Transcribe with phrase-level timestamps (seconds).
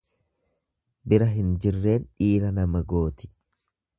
[1.13, 3.33] Bira hin jirreen dhiira nama gooti.